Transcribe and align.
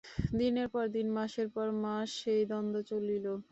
দিনের 0.39 0.67
পর 0.73 0.85
দিন, 0.95 1.07
মাসের 1.17 1.47
পর 1.55 1.67
মাস 1.83 2.11
এই 2.33 2.43
দ্বন্দ্ব 2.49 2.77
চলিল। 2.89 3.25